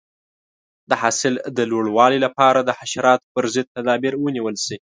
د 0.89 0.91
حاصل 1.01 1.33
د 1.57 1.59
لوړوالي 1.71 2.19
لپاره 2.25 2.59
د 2.63 2.69
حشراتو 2.79 3.31
پر 3.35 3.45
ضد 3.53 3.67
تدابیر 3.77 4.13
ونیول 4.17 4.55
شي. 4.65 4.77